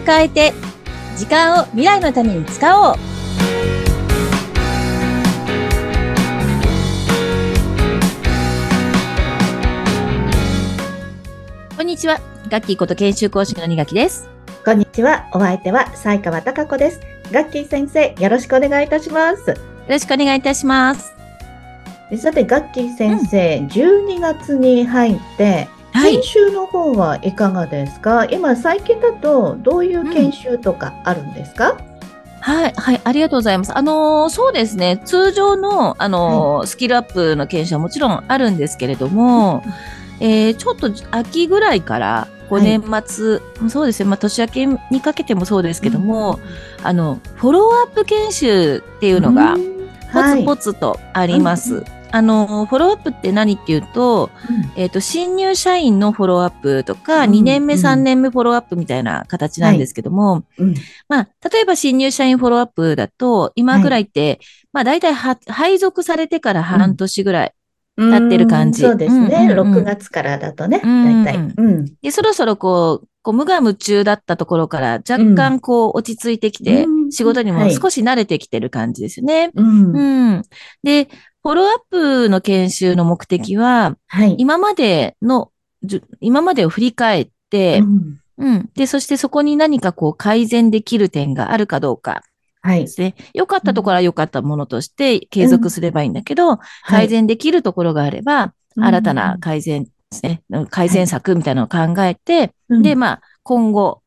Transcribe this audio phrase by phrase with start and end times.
[0.00, 0.52] を変えて、
[1.16, 2.96] 時間を未来のために使おう。
[11.76, 12.20] こんにちは。
[12.48, 14.28] ガッキーこと研修講師の二垣です。
[14.64, 15.28] こんにちは。
[15.32, 17.00] お相手は西川貴子です。
[17.30, 19.50] ガッキー先生、よろしくお願いいたします。
[19.50, 19.56] よ
[19.88, 21.12] ろしくお願いいたします。
[22.18, 26.22] さて、ガッキー先生、12月に入って、はい研。
[26.22, 31.76] 修の方はいかがですか、今、最近だとどういう研修とかあるんですか、
[32.40, 33.76] はい、はい、ありがとうございます。
[33.76, 39.62] あのーそうですね、通常の、あのースキルアップの研修はもちろんあるんですけれども、
[40.20, 42.78] えーちょっと秋ぐらいから、こうはい。
[42.78, 46.40] 年末、そうですね、まあ年明けにかけてもそうですけども、
[46.82, 49.56] あの、フォローアップ研修っていうのが、
[50.12, 51.74] ポツポツとあります。
[51.76, 54.30] うんあの、フォローアップって何っていうと、
[54.76, 60.74] えっ、と、新入社員のフォローアップとか、うん2年目、うん3年目フォローアップみたいな形なんですけども、うん
[61.08, 64.40] まあ、例えば新入社員フォローアップだと、今ぐらいって、
[64.72, 67.48] まあ、大体は配属されてから半年ぐらい。
[67.48, 67.54] うん
[68.00, 69.26] 立ってる感じうんそうですね。
[69.26, 71.54] うんうんうん6月からだとね、うん大体。
[71.54, 71.84] うん。
[72.00, 79.50] で、そろそろこう、こう無我夢中だったところから若干こう落ち着いてきて、うん仕事にもはい少し慣れてきてる感じですね。
[79.54, 79.96] うん。
[79.96, 80.42] うん。
[80.84, 81.08] で、
[81.42, 84.34] フォローアップの研修の目的は、はい。
[84.38, 85.50] 今までの、
[86.20, 88.70] 今までを振り返ってう、んうん。
[88.74, 92.22] で、そしてそこに何かこう改善できる点があるかどうか
[92.62, 92.86] はいで。
[92.88, 93.14] すね。
[93.32, 98.44] 良かったところは良かったものとして継続すればいいんだけど、はい改善できるところがあれば、
[98.76, 100.42] うん新たな改善ですね。
[100.70, 104.02] 改善策みたいなのを考えて、うんで、まあ、今後、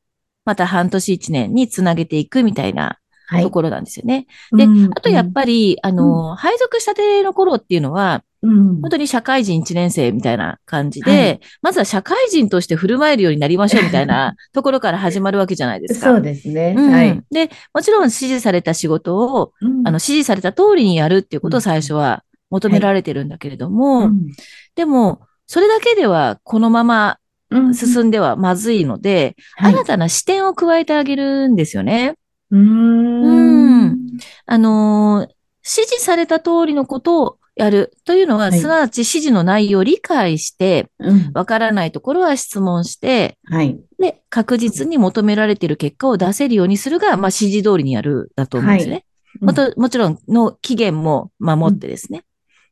[0.45, 3.02] また半年一年につなげていくみたいなはい
[3.41, 4.27] ところなんですよね。
[4.51, 4.91] でうん。
[4.95, 8.81] あとやっぱり、あの、配属したての頃っていうのは、うん。
[8.81, 11.39] 本当に社会人1年生みたいな感じで、はい。
[11.61, 16.07] まずは社会人として振る舞えるようになりましょうみたいな ところから始まるわけじゃないですか。
[16.07, 16.75] そうですね。
[16.77, 16.91] うん。
[16.91, 17.21] はい。
[17.31, 19.87] で、もちろん指示された仕事を、うん。
[19.87, 24.27] あの、指示された通りにやるっていうことを最初は求められてるんだけれども、うん。
[24.75, 27.17] でも、それだけではこのまま
[27.49, 27.73] うん。
[27.75, 29.73] 進んではまずいので、はい。
[29.73, 32.15] 新たな視点を加えてあげるんですよね。
[32.53, 33.97] うーん。
[34.45, 35.33] あのー
[35.65, 43.79] 指示された通りのことをやるというのは、はいすなわち指示の内容を理解して、うんわからないところは質問して、はい。
[43.97, 49.05] で、確実に求められている結果を出せるようにするが、まあ、指示通りにやるだと思うんですね。
[49.05, 52.23] うんもともちろんの期限も守ってですね。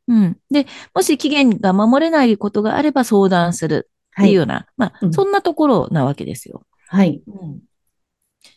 [0.06, 0.36] うん。
[0.50, 6.62] で、もし期限が守れないことがあれば相談するっていうような、まあ、うんそんなところなわけですよ。
[6.88, 7.22] はい。
[7.26, 7.60] うん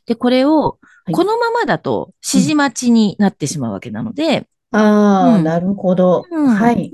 [0.06, 6.25] で、これを、はいこのままだと指示待ちになってしまうわけなので、ああ、うんなるほど。
[6.31, 6.91] うんはい。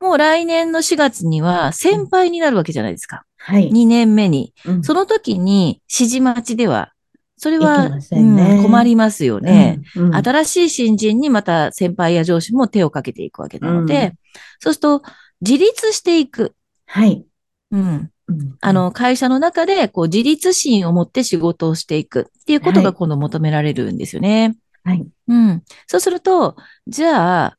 [0.00, 3.24] もう来年の4月には先輩になるわけじゃないですか。
[3.38, 3.70] はい。
[3.70, 4.52] 2年目に。
[4.66, 6.92] うんその時に指示待ちでは、
[7.36, 9.80] それいは、ねうん困りますよね。
[9.94, 14.12] うんうん新しい新人にまた先輩や上司も手をかけていくわけなので、うん
[14.58, 15.02] そうすると
[15.40, 16.54] 自立していく。
[16.86, 17.24] はい。
[17.70, 18.10] うん。
[18.28, 24.56] うんあ、の、会社の中で、こう、自立心を持って仕事をしていくっていうことはいが今度求められるんですよね。
[24.84, 25.06] はい。
[25.28, 25.62] うん。
[25.88, 26.56] そうすると、
[26.86, 27.58] じゃあ、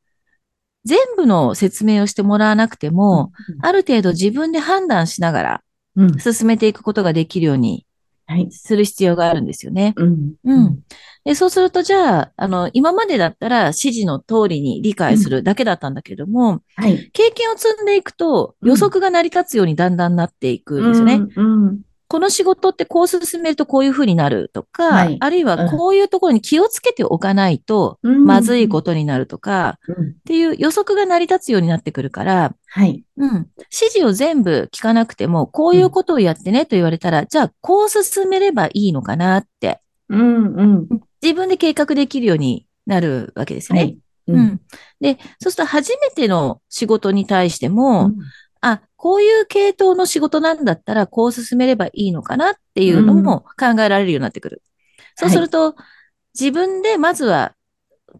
[0.85, 3.31] 全部の説明をしてもらわなくても、
[3.61, 5.63] ある程度自分で判断しながら
[6.19, 7.85] 進めていくことができるようにはい。
[8.51, 9.93] する必要があるんですよね。
[9.97, 10.33] うん。
[10.43, 10.79] うん。
[11.23, 17.09] で、そうすると、じゃあ、あの、今までだったら指示の通りに理解するだけだったんだけども、はい。
[17.13, 21.21] 経験を積んでいくとうん予測が成り立つようにだんだんなっていくんですよね。
[21.35, 21.67] うん。
[21.67, 21.81] うん
[22.13, 33.03] この仕事ってこう進めるとこういうふうになるとか、はいあるいはこういうところに気をつけておかないとうんまずいことになるとか、うんっていう予測が成り立つようになってくるから、はい。
[33.17, 33.29] うん。
[33.57, 40.55] 指示を全部聞かなくても、こういうことをやってねと言われたら、じゃあこう進めればいいのかなって、うん。
[40.55, 40.87] うん。
[41.21, 43.79] 自分で計画できるようになるわけですね。
[43.79, 43.97] はい。
[44.27, 44.39] う。
[44.39, 44.61] ん。
[45.01, 48.15] で、そうすると初めての仕事に対しても、うん
[48.65, 54.63] あ、こういう系統の仕事なんだったら、こう進めればいいのかなっていうのも考えられるようになってくる。
[55.15, 55.75] そうすると、
[56.33, 57.53] 自分でまずは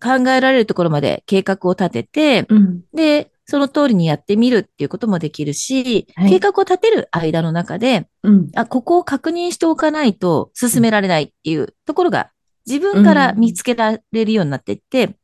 [0.02, 2.82] 考えられるところまで計画を立てて、うん。
[2.94, 8.50] で、その通りにやってみるっていうこともできるし、はい計画を立てる間の中で、うん。
[8.54, 12.32] あ、ここを確認しておかないと進められないっていうところが
[12.68, 15.16] 自分から見つけられるようになっていって、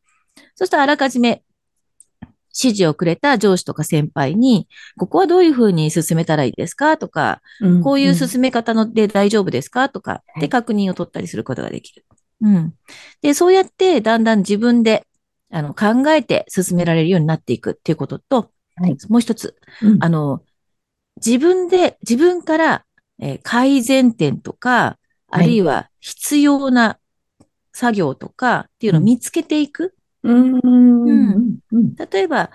[0.56, 1.44] そしたらあらかじめ
[2.56, 4.68] 指示をくれた上司とか先輩に、
[4.98, 12.06] ここはどういうふうに進めたらいいですかとか、うんこういう進め方ので大丈夫ですかとか、ではい確認を取ったりすることができる。
[12.42, 12.74] うん。
[13.22, 15.06] で、そうやってだんだん自分で
[15.52, 20.42] あの考えて進められるようになっていくっていうことと、はいもう一つ、うんあの、
[21.24, 22.86] 自分で、自分から、
[23.20, 24.98] えー改善点とか、
[25.30, 26.98] あるいは必要な
[27.74, 29.96] 作業とかっていうのを見つけていく。
[30.24, 30.54] うん。
[30.56, 31.60] うん。
[31.72, 31.96] うん。
[31.96, 32.52] 例えば、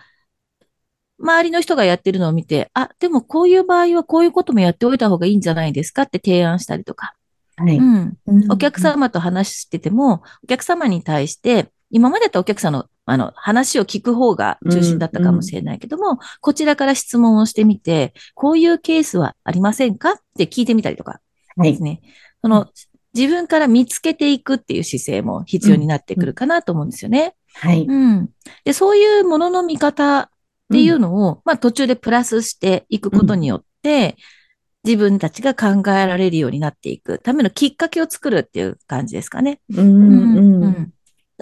[1.19, 6.03] 周りの人がやってるのを見て、あ、でもこういう場合はこういうこともやっておいた方がいいんじゃないですか？
[6.03, 7.15] って提案したりとか。
[7.57, 7.77] はい。
[7.77, 8.19] うん。
[8.27, 20.13] うんお客様と話してても、お客様に対して、今までだったらお客さんの、あの、話を聞く方が中心だったかもしれないけども、こちらから質問をしてみて、こういうケースはありませんか？
[20.13, 21.21] って聞いてみたりとか
[21.57, 21.83] はいです。
[21.83, 22.03] ね。
[22.43, 22.67] その、
[23.15, 27.37] 自分から見つけていくっていう姿勢も必要になってくるかなと思うんですよね。
[27.55, 27.87] はい。
[27.87, 28.31] うん。
[28.65, 30.29] で、そういうものの見方っ
[30.73, 34.17] ていうのを、まあ途中でプラスしていくことによって、
[34.85, 39.61] 自分たちが考えられるようになっていくためのきっかけを作るっていう感じですかね。
[39.71, 39.83] うん。
[39.83, 40.65] うん。
[40.65, 40.95] うん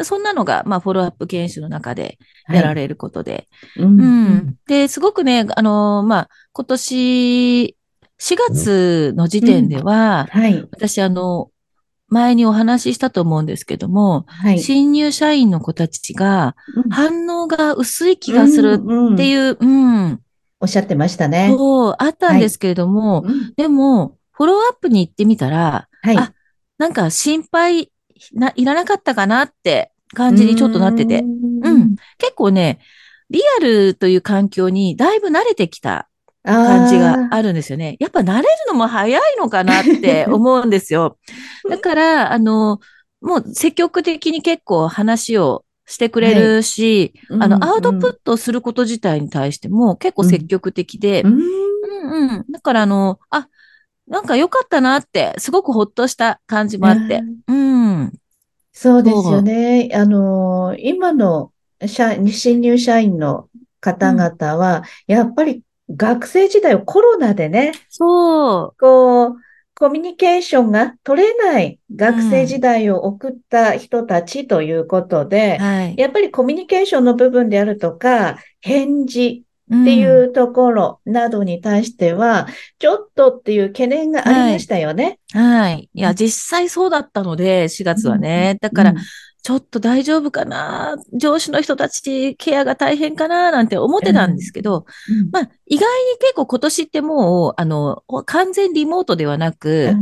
[0.04, 2.18] そんなのが、まあ、フォローアップ研修の中で
[2.48, 3.46] やられることで。
[3.76, 3.84] う。
[3.84, 4.56] うんん。
[4.66, 7.76] で、すごくね、あの、まあ、今年
[8.18, 10.66] 4月の時点では、はい。
[10.70, 11.50] 私、あの、
[12.12, 14.58] 前にお話ししたと思うんですけども、はい。
[14.60, 19.26] 新入社員の子たちがうん反応が薄い気がするってう。
[19.26, 20.20] いう、うん、
[20.60, 21.48] おっしゃってましたね。
[21.56, 26.16] そう、あったんですけれども、うんでも、フォローアップに行ってみたら、はい。
[26.16, 26.32] あ
[26.78, 27.90] なんか心配
[28.34, 31.26] な、いらなかったかなって感じにちょっとなってて、うう
[31.70, 31.96] んん。
[32.18, 32.80] 結構ね、
[33.30, 36.08] リアルという環境にだいぶ慣れてきた
[36.44, 37.96] 感じがあるんですよね。
[38.00, 41.18] やっぱ慣れるのも早いのかなって 思うんですよ。
[41.68, 42.80] だから、あの、
[43.20, 52.44] もう積極的に結構話をしてくれるし、あの、アウトプットすること自体に対しても結構積極的で、うんうんうん。
[52.50, 53.48] だからあの、あ、
[54.06, 57.22] なんか良かったなって、すごくほっとした感じもあって。
[57.48, 58.12] うん。
[58.72, 59.90] そうですよね。
[59.94, 61.52] あの、今の
[61.86, 63.48] 社新入社員の
[63.80, 65.62] 方々は、やっぱり
[65.96, 69.36] 学生時代をコロナでね、そこう、
[69.74, 75.28] コミュニケーションが取れない学生時代を送った人たちということう。
[75.28, 75.94] で、はい。
[75.96, 80.04] やっぱりコミュニケーションの部分であるとか、返事っってい。
[80.04, 82.46] うところなどに対しては、
[82.78, 85.18] ちょっとっていう懸念がありましたよね。
[85.32, 85.88] はい。
[85.92, 88.58] いや、実際そうだったので、4月はね。
[88.60, 88.96] だからうん、
[89.42, 90.96] ちょっと大丈夫かな？
[91.12, 93.50] 上司の人たち、ケアが大変かな？
[93.50, 95.30] なんて思ってたんですけど、うん。
[95.32, 99.94] まあ、意外に結構今年ってもう、あの、完全リモートではなく、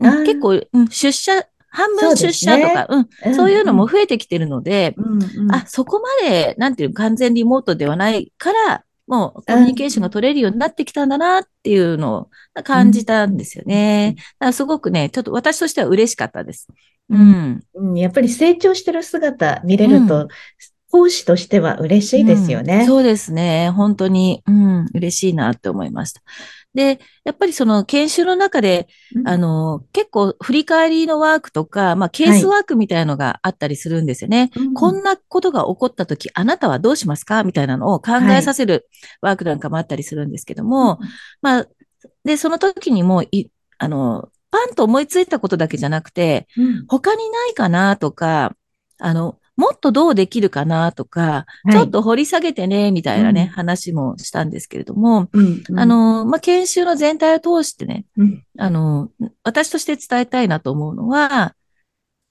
[0.00, 0.24] うん。
[0.24, 1.32] 結構、うん出社、
[1.68, 5.54] 半分出社とか、うん、そういうのも増えてきてるので、うんうん。
[5.54, 12.30] あ、そこまで、なんていうの、完全リモートではないから、もうコミュニケーションが取れるようになってきたんだなっていうのを
[12.64, 14.14] 感じたんですよね。
[14.16, 16.66] だからすごくね、ちょっと私としては嬉しかったです。
[17.10, 17.62] うん。
[17.74, 20.28] うんやっぱり成長してる姿見れるうと、
[20.90, 22.84] 講師としては嬉しいですようんね。
[22.86, 23.70] そうですね。
[23.70, 26.22] 本当に、うん、嬉しいなって思いました。
[26.74, 34.50] で、やっぱりその研修の中で、うんあの、結構振り返りのワークとか、まあ、ケースワークみたいのがあったりするんですよね。
[34.56, 37.44] うんこんなことが起こったとき、あなたはどうしますか？
[37.44, 38.88] みたいなのを考えさせる
[39.22, 40.98] ワークなんかもあったりするんですけども、
[41.40, 41.66] まあ、
[42.24, 46.86] で、その時にもい、あの、パンと思いついたことだけじゃなくて、うん。
[46.88, 48.56] 他にないかなとか、
[48.98, 51.72] あの、もっとどうできるかなとか、はい。
[51.72, 53.48] ちょっと掘り下げてね、みたいなね、うん。
[53.48, 55.62] 話もしたんですけれども、うん。
[55.68, 55.78] うん。
[55.78, 58.44] あの、まあ、研修の全体を通してね、うん。
[58.58, 59.10] あの、
[59.42, 61.54] 私として伝えたいなと思うのは、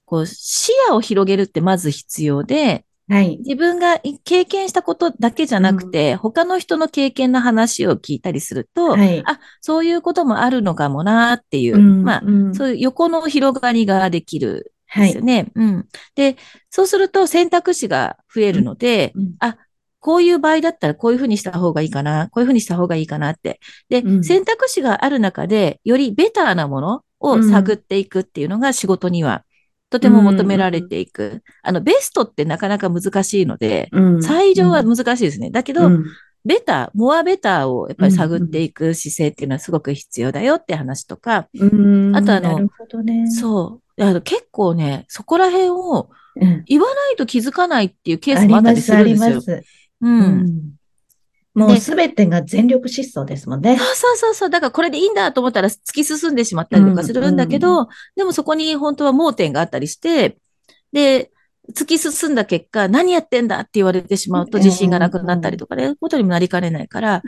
[0.05, 3.37] こう、視野を広げるってまず必要で、はい。
[3.37, 15.23] 自分が経験したことだけじゃなくて、他の人の経験の話を聞いたりすると、はいあ、そういうこともあるのかもなっていう、うんまあ、うんそういう横の広がりができるんはいですよ。
[15.23, 15.51] ね。
[15.53, 15.87] うん。
[16.15, 16.37] で、
[16.69, 19.57] そうすると選択肢が増えるので、うんあ、
[19.99, 23.59] こういう場合だったらこういうふうにした方がいいかな、こういうふうにした方がいいかなって。
[23.89, 29.43] で、うん選択肢がある中で、よりベターなものを探っていくっていうのが仕事には
[29.89, 31.43] とても求められていく。
[31.61, 35.51] あの、ベストってなかなか難しいので、うん最上は難しいですね。
[35.51, 36.05] だけど、うん
[36.45, 43.29] ベター、モアベターをやっぱり探っていく姿勢っていうのはすごく必要だよって話とか、うんあとあのなるほどね。
[43.31, 44.03] そう。
[44.03, 49.35] あの結構ね、そこら辺をうん言わないと気づかないっていうケースもあったります、るんですよ。
[49.37, 49.51] ます。
[49.51, 49.61] う。
[50.01, 50.75] うんん
[51.55, 53.77] もうですべてが全力疾走ですもんね。
[53.77, 54.49] そうそうそうそう。
[54.49, 60.37] だからこれでいいんだと思ったら突き進んでしまったりとかするんだけど、でもそこに本当は盲点があったりして、
[60.91, 61.31] で、
[61.73, 67.23] 突き進んだ結果、何やってんだって言われてしまうとうん自信がなくなったりとかね、ことにもなりかねないから、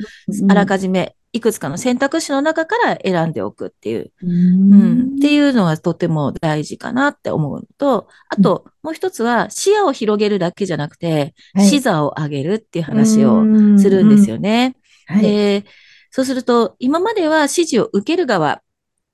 [0.50, 5.16] あらかじめいくつかの選択肢の中から選んでおくっていう、ううん、ん。
[5.18, 11.66] っていうのがとても大事かなって思うのと、あと、もう一つは視野を広げるだけじゃなくて、はい。
[11.66, 13.44] 視座を上げるっていう話を
[13.78, 14.76] するんですよね。
[15.06, 15.22] はい。
[15.22, 15.66] で、
[16.12, 18.62] そうすると、今までは指示を受ける側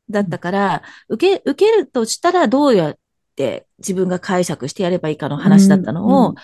[0.10, 2.96] だったから、受け、受けるとしたらどうやっ
[3.36, 6.36] て自分が解釈してやればいいかの話だったのを、うん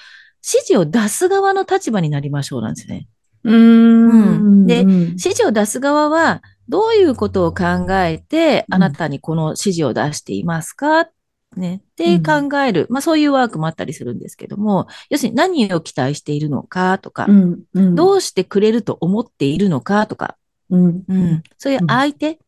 [0.41, 3.07] 指示を出す側の立場になりましょうなんですね。
[3.43, 4.65] うーん。
[4.67, 4.91] でうん。
[4.91, 8.75] 指示を出す側は、どういうことを考えて、うん。
[8.75, 11.09] あなたにこの指示を出していますか？
[11.55, 11.81] ね。
[11.83, 12.85] って考える。
[12.89, 17.63] まあそういうワークもあったりするんですけども、要するに何を期待しているのかとか、うん。
[17.73, 17.95] うん。
[17.95, 20.37] どうしてくれると思っているのかとか、
[20.69, 21.03] うん。
[21.07, 22.39] うん、そういう相手、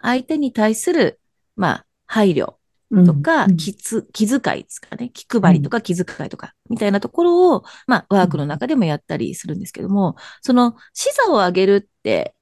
[0.00, 1.18] 相手に対する、
[1.56, 2.46] まあ、配慮。
[2.46, 2.54] うん
[3.06, 5.10] とか、うん気つ気遣いですかね。
[5.12, 12.34] 気配りとか気遣いとか、みたいなところを、まあ、ワークの中でもやったりするんですけども、その、視座を上げるって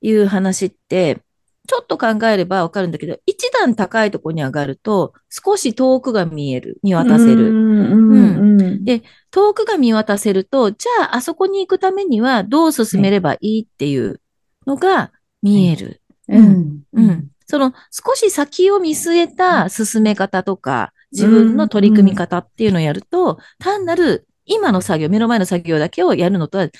[0.00, 1.20] いう話って、
[1.68, 7.52] ちょっと考えればわかるんだけど、一段高いところに上がると、少し遠くが見える、見渡せうる。
[7.52, 14.20] んうんうんで遠くが見渡せると、じゃあ、あそこに行くためにはどう進めればいいっていう
[14.66, 16.00] のが見える。
[16.28, 17.28] うんうん。
[17.46, 26.70] その少し先を見据えた進め方とか、自分の取り組み方っていうのをやると、単なる今の作業、目の前の作業だけをやるのとは違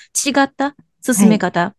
[0.41, 1.75] った進め方。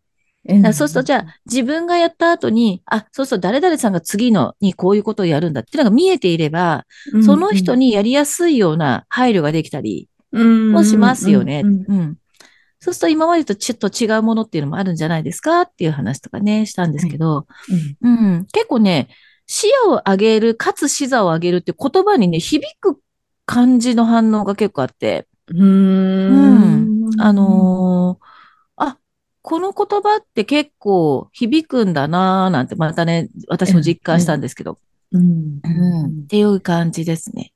[0.46, 6.86] だからそうすると、じゃあ自分がやった後に、あ、そうすると誰々さんが次のにこういうことをやるんだっていうのが見えていれば、
[7.22, 11.62] その人にやりやすいような配慮ができたりもしますよね。
[11.64, 11.84] うん。
[11.88, 12.16] うん。
[12.80, 17.46] そうすると今までとちょっと違うものっていうのもあるんじゃないですかっていう話とかね、したんですけど、
[18.02, 19.08] うん、結構ね、
[19.46, 23.00] 視野を上げる、かつ視座を上げるって言葉にね、響く
[23.46, 27.10] 感じの反応が結構あって、うん。
[27.18, 28.24] あのー
[28.76, 28.98] あ、
[29.42, 34.78] この言葉って結構響くんだなーなんてまたね、私も実感したんですけど、
[35.12, 35.60] うん。
[35.64, 37.52] うん、っていう感じですね。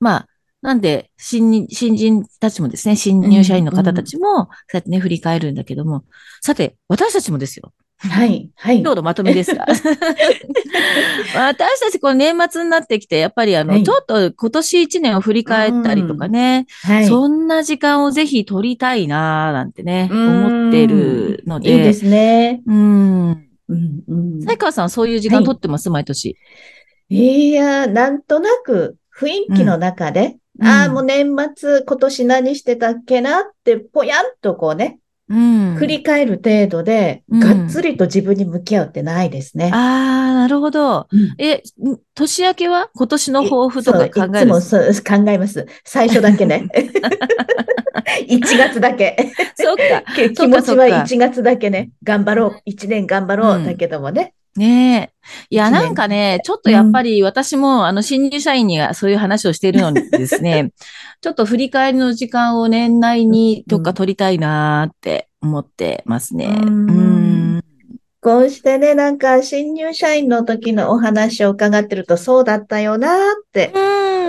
[0.00, 0.28] まあ、
[0.66, 6.02] なんで、新人、新人たちもですね、新入社員の方たちも、そうやってね、振り返るんだけども、
[6.42, 7.72] さて、私たちもですよ。
[7.98, 8.80] はい、はい。
[8.80, 9.64] 今日のまとめですが。
[11.36, 17.06] 私たちこの年末になってきて、やっぱりあの、はいちょっと今年一年を振り返ったりとかね、はい。
[17.06, 21.70] そんな時間をぜひ取りたいなーなんてね、うん思ってるので。
[21.70, 22.60] いいですね。
[22.66, 23.30] うん。
[23.30, 26.36] うんうん才川さんそういう時間取ってます、毎年？
[27.08, 34.98] いや、なんとなく雰囲気の中で、うんああ、もう年末今年何してたっけなって、ぽやんとこうね、
[35.28, 35.74] うん。
[35.76, 39.70] 振り返る程度で、うんがっつりと自分に向き合うってないですね。
[39.72, 41.08] ああ、なるほど。
[41.10, 41.62] うんえ、ん
[42.14, 45.66] 年明けは今年の抱負とか考えるいつもそう考えます。
[45.84, 46.68] 最初だけね。
[48.28, 49.32] 1月だけ。
[49.56, 50.14] そっか。
[50.14, 51.90] 気持ちはかそっか1月だけね。
[52.04, 52.70] 頑張ろう。
[52.70, 53.58] 1年頑張ろう。
[53.58, 54.32] うんだけどもね。
[54.58, 55.16] ねえ。
[55.50, 60.72] いや、なんかね、ちょっとやっぱり私も、あの、新入社員にはそういう話をしているのにですね、
[61.20, 66.58] ちょっと振り返りの時間を年内にどっか取りたいなーって思ってますね。
[66.62, 67.64] ううんん。
[68.20, 73.14] こうしてね、なんか新入社員の時のお話を伺ってるとそうだったよなーっ
[73.52, 73.72] て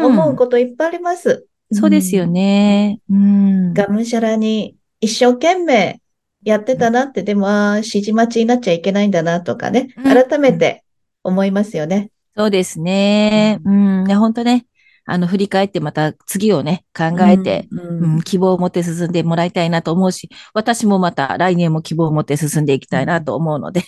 [0.04, 1.48] 思うこといっぱいあります。
[1.72, 3.00] そうですよね。
[3.10, 3.74] うん。
[3.74, 6.00] がむしゃらに一生懸命
[6.48, 10.86] やってたなって、でも、あー指示待ちになっちゃいけないんだなとかね、うん改めて
[11.24, 12.10] 思いますよね。
[12.38, 13.60] そうですね。
[13.66, 14.04] うん。
[14.06, 14.66] ね、本当ね。
[15.06, 23.84] あの、振り返ってまた次をね、考えて、うん、ううんん、希望を持って進んでもらいたいなと思うし、私もまた来年も希望を持って進んでいきたいなと思うので。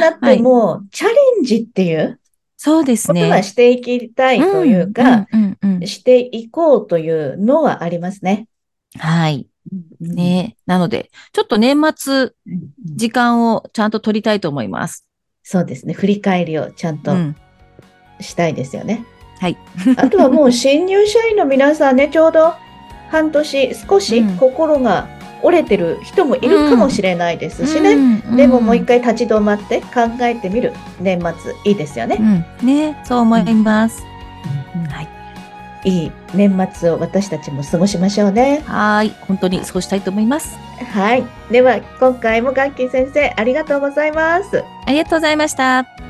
[0.00, 2.20] なっても、チャレンジっていう
[2.58, 3.22] そうですね。
[3.22, 8.48] ことはしていきたいというか、うん、うん、うんうんしていこうというのはありますね。
[8.98, 9.46] はい。
[10.00, 10.56] うんね。
[10.66, 12.32] なので、ちょっと年末、うん
[12.96, 15.06] 時間をちゃんと取りたいと思います。
[15.42, 15.94] そうですね。
[15.94, 17.36] 振り返りをちゃんとうん。
[18.20, 19.04] したいですよね。
[19.40, 19.56] はい。
[19.96, 22.54] あとはもう新入社員の皆さんね、ちょうど
[23.10, 25.06] 半年少しうん心が
[25.42, 27.92] 折れてる人もいるかもしれないですしね。
[27.92, 28.84] うんでももう一。
[28.84, 32.16] 回立ち止まって考えてみる年末いいですよね。
[32.18, 32.66] うん。
[32.66, 33.00] ね。
[33.04, 34.02] そう思います。
[34.90, 35.17] はい。
[35.84, 38.62] いい年末を私たちも過ごしましょうね。
[38.66, 39.14] はーい。
[39.26, 40.56] 本当にそうしたいと思います。
[40.92, 41.24] はい。
[41.50, 44.64] では今回もガッキー先生ありがとうございます。
[44.86, 46.07] ありがとうございました。